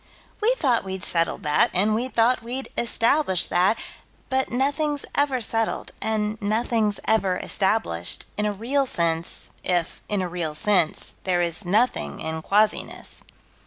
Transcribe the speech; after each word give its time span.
We 0.41 0.55
thought 0.55 0.83
we'd 0.83 1.03
settled 1.03 1.43
that, 1.43 1.69
and 1.75 1.93
we 1.93 2.07
thought 2.07 2.41
we'd 2.41 2.69
establish 2.75 3.45
that, 3.45 3.77
but 4.29 4.51
nothing's 4.51 5.05
ever 5.13 5.41
settled, 5.41 5.91
and 6.01 6.41
nothing's 6.41 6.99
ever 7.05 7.35
established, 7.37 8.25
in 8.35 8.47
a 8.47 8.51
real 8.51 8.87
sense, 8.87 9.51
if, 9.63 10.01
in 10.09 10.23
a 10.23 10.27
real 10.27 10.55
sense, 10.55 11.13
there 11.23 11.41
is 11.43 11.65
nothing 11.67 12.19
in 12.19 12.41
quasiness. 12.41 13.21